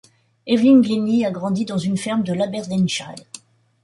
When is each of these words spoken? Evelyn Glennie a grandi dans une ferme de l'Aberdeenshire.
Evelyn 0.47 0.81
Glennie 0.81 1.27
a 1.27 1.29
grandi 1.29 1.63
dans 1.63 1.77
une 1.77 1.95
ferme 1.95 2.23
de 2.23 2.33
l'Aberdeenshire. 2.33 3.13